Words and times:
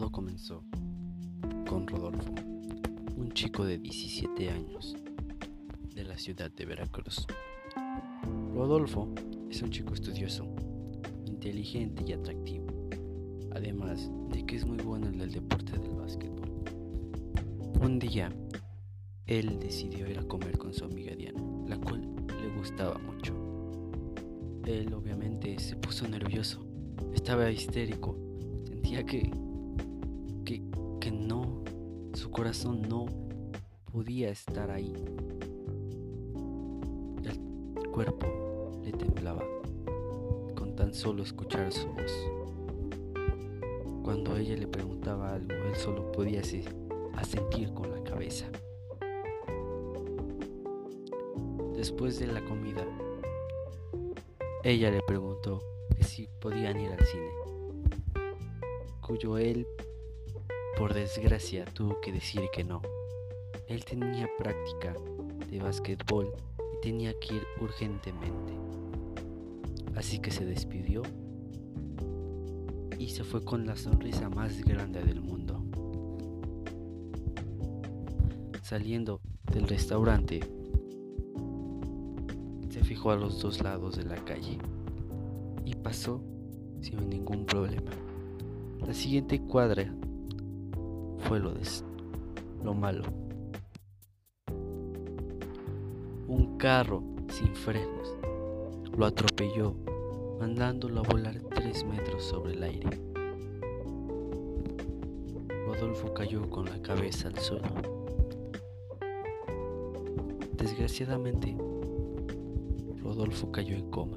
comenzó 0.00 0.64
con 1.68 1.86
Rodolfo, 1.86 2.34
un 3.16 3.30
chico 3.32 3.64
de 3.64 3.78
17 3.78 4.50
años 4.50 4.96
de 5.94 6.02
la 6.02 6.18
ciudad 6.18 6.50
de 6.50 6.66
Veracruz. 6.66 7.24
Rodolfo 8.52 9.08
es 9.48 9.62
un 9.62 9.70
chico 9.70 9.94
estudioso, 9.94 10.46
inteligente 11.26 12.04
y 12.08 12.12
atractivo, 12.12 12.66
además 13.54 14.10
de 14.30 14.44
que 14.44 14.56
es 14.56 14.66
muy 14.66 14.78
bueno 14.78 15.06
en 15.06 15.20
el 15.20 15.30
deporte 15.30 15.78
del 15.78 15.94
básquetbol. 15.94 16.50
Un 17.80 18.00
día, 18.00 18.32
él 19.26 19.60
decidió 19.60 20.10
ir 20.10 20.18
a 20.18 20.24
comer 20.26 20.58
con 20.58 20.74
su 20.74 20.84
amiga 20.84 21.14
Diana, 21.14 21.40
la 21.68 21.78
cual 21.78 22.02
le 22.26 22.48
gustaba 22.58 22.98
mucho. 22.98 23.32
Él 24.66 24.92
obviamente 24.92 25.56
se 25.60 25.76
puso 25.76 26.08
nervioso, 26.08 26.66
estaba 27.14 27.48
histérico, 27.48 28.18
sentía 28.66 29.06
que, 29.06 29.30
no, 31.14 31.62
su 32.12 32.30
corazón 32.30 32.82
no 32.82 33.06
podía 33.92 34.30
estar 34.30 34.70
ahí. 34.70 34.92
El 37.24 37.88
cuerpo 37.90 38.26
le 38.82 38.92
temblaba 38.92 39.44
con 40.54 40.74
tan 40.76 40.92
solo 40.92 41.22
escuchar 41.22 41.72
su 41.72 41.88
voz. 41.88 42.30
Cuando 44.02 44.36
ella 44.36 44.56
le 44.56 44.66
preguntaba 44.66 45.34
algo, 45.34 45.54
él 45.54 45.76
solo 45.76 46.12
podía 46.12 46.42
asentir 47.16 47.72
con 47.72 47.90
la 47.90 48.02
cabeza. 48.02 48.46
Después 51.74 52.18
de 52.18 52.26
la 52.26 52.44
comida, 52.44 52.84
ella 54.62 54.90
le 54.90 55.02
preguntó 55.02 55.60
si 56.00 56.28
podían 56.40 56.78
ir 56.78 56.90
al 56.90 57.04
cine, 57.06 57.30
cuyo 59.00 59.38
él 59.38 59.66
por 60.76 60.92
desgracia 60.92 61.64
tuvo 61.66 62.00
que 62.00 62.12
decir 62.12 62.42
que 62.52 62.64
no. 62.64 62.82
Él 63.68 63.84
tenía 63.84 64.28
práctica 64.38 64.94
de 65.48 65.58
básquetbol 65.60 66.32
y 66.58 66.80
tenía 66.82 67.14
que 67.20 67.36
ir 67.36 67.42
urgentemente. 67.60 68.52
Así 69.94 70.18
que 70.18 70.30
se 70.30 70.44
despidió 70.44 71.02
y 72.98 73.08
se 73.10 73.22
fue 73.22 73.44
con 73.44 73.66
la 73.66 73.76
sonrisa 73.76 74.28
más 74.28 74.64
grande 74.64 75.02
del 75.02 75.20
mundo. 75.20 75.62
Saliendo 78.62 79.20
del 79.52 79.68
restaurante, 79.68 80.40
se 82.70 82.82
fijó 82.82 83.12
a 83.12 83.16
los 83.16 83.40
dos 83.40 83.62
lados 83.62 83.96
de 83.96 84.04
la 84.04 84.16
calle 84.24 84.58
y 85.64 85.74
pasó 85.76 86.20
sin 86.80 87.08
ningún 87.08 87.46
problema. 87.46 87.92
La 88.84 88.92
siguiente 88.92 89.40
cuadra 89.40 89.94
fue 91.28 91.40
lo, 91.40 91.52
de, 91.52 91.62
lo 92.62 92.74
malo. 92.74 93.04
Un 96.28 96.56
carro 96.58 97.02
sin 97.28 97.54
frenos 97.54 98.14
lo 98.96 99.06
atropelló, 99.06 99.74
mandándolo 100.38 101.00
a 101.00 101.02
volar 101.02 101.40
tres 101.54 101.84
metros 101.84 102.24
sobre 102.24 102.52
el 102.52 102.62
aire. 102.62 103.00
Rodolfo 105.66 106.14
cayó 106.14 106.48
con 106.48 106.66
la 106.66 106.80
cabeza 106.80 107.28
al 107.28 107.38
suelo. 107.38 107.68
Desgraciadamente, 110.56 111.56
Rodolfo 113.02 113.50
cayó 113.50 113.74
en 113.74 113.90
coma. 113.90 114.16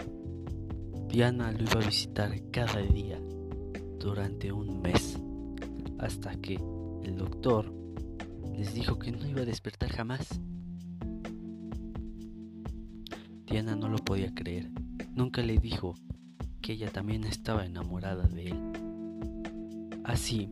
Diana 1.08 1.52
lo 1.52 1.64
iba 1.64 1.82
a 1.82 1.86
visitar 1.86 2.32
cada 2.52 2.82
día 2.82 3.20
durante 3.98 4.52
un 4.52 4.82
mes, 4.82 5.18
hasta 5.98 6.36
que 6.36 6.60
el 7.04 7.18
doctor 7.18 7.74
les 8.56 8.74
dijo 8.74 8.98
que 8.98 9.12
no 9.12 9.28
iba 9.28 9.42
a 9.42 9.46
despertar 9.46 9.90
jamás. 9.90 10.40
Diana 13.46 13.76
no 13.76 13.88
lo 13.88 13.98
podía 13.98 14.34
creer. 14.34 14.70
Nunca 15.14 15.42
le 15.42 15.58
dijo 15.58 15.96
que 16.62 16.74
ella 16.74 16.92
también 16.92 17.24
estaba 17.24 17.66
enamorada 17.66 18.28
de 18.28 18.48
él. 18.48 18.60
Así 20.04 20.50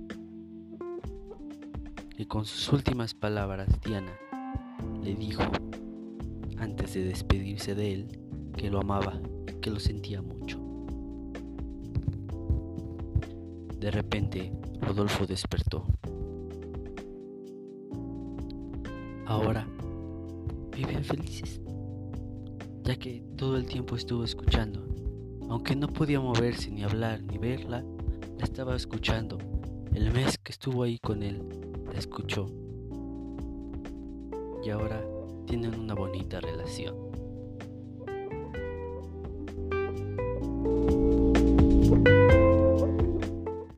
que 2.16 2.28
con 2.28 2.46
sus 2.46 2.72
últimas 2.72 3.14
palabras 3.14 3.68
Diana 3.84 4.14
le 5.04 5.16
dijo, 5.16 5.44
antes 6.58 6.94
de 6.94 7.04
despedirse 7.04 7.76
de 7.76 7.94
él, 7.94 8.20
que 8.56 8.70
lo 8.70 8.80
amaba 8.80 9.20
y 9.48 9.60
que 9.60 9.70
lo 9.70 9.80
sentía 9.80 10.22
mucho. 10.22 10.60
De 13.80 13.92
repente, 13.92 14.52
Rodolfo 14.82 15.26
despertó. 15.28 15.86
Ahora 19.26 19.68
viven 20.76 21.04
felices, 21.04 21.62
ya 22.84 22.96
que 22.96 23.24
todo 23.36 23.58
el 23.58 23.66
tiempo 23.66 23.96
estuvo 23.96 24.24
escuchando. 24.24 24.86
Aunque 25.50 25.76
no 25.76 25.88
podía 25.88 26.20
moverse 26.20 26.70
ni 26.70 26.84
hablar 26.84 27.22
ni 27.24 27.38
verla, 27.38 27.84
la 28.38 28.44
estaba 28.44 28.76
escuchando. 28.76 29.38
El 29.94 30.12
mes 30.12 30.38
que 30.38 30.52
estuvo 30.52 30.84
ahí 30.84 31.00
con 31.00 31.24
él, 31.24 31.42
la 31.92 32.00
escuchó. 32.00 32.48
Y 34.64 34.70
ahora 34.70 35.04
tienen 35.46 35.80
una 35.80 35.94
bonita 35.94 36.40
relación. 36.40 37.05